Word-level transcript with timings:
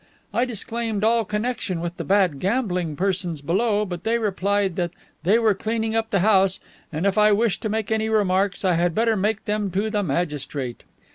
I 0.33 0.45
disclaimed 0.45 1.03
all 1.03 1.23
connection 1.23 1.79
with 1.79 1.97
the 1.97 2.03
bad 2.03 2.39
gambling 2.39 2.95
persons 2.95 3.39
below, 3.39 3.85
but 3.85 4.03
they 4.03 4.17
replied 4.17 4.75
that 4.75 4.89
they 5.21 5.37
were 5.37 5.53
cleaning 5.53 5.95
up 5.95 6.09
the 6.09 6.21
house, 6.21 6.59
and, 6.91 7.05
if 7.05 7.19
I 7.19 7.31
wished 7.31 7.61
to 7.61 7.69
make 7.69 7.91
any 7.91 8.09
remarks, 8.09 8.65
I 8.65 8.73
had 8.73 8.95
better 8.95 9.15
make 9.15 9.45
them 9.45 9.69
to 9.69 9.91
the 9.91 10.01
magistrate. 10.01 10.81